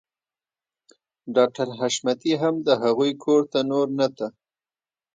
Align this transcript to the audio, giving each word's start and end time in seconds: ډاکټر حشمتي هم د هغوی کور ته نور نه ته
ډاکټر 1.35 1.67
حشمتي 1.79 2.33
هم 2.41 2.55
د 2.67 2.69
هغوی 2.83 3.11
کور 3.23 3.41
ته 3.51 3.59
نور 3.71 3.87
نه 3.99 4.07
ته 4.17 4.27